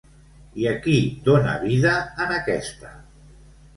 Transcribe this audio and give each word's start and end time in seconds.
I 0.61 0.65
a 0.69 0.71
qui 0.85 0.95
dona 1.29 1.53
vida 1.65 1.93
en 2.25 2.35
aquesta? 2.39 2.95